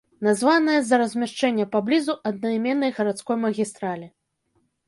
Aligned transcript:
Названая 0.27 0.77
з-за 0.85 0.97
размяшчэння 1.01 1.65
паблізу 1.75 2.17
аднайменнай 2.31 2.91
гарадской 3.01 3.37
магістралі. 3.45 4.13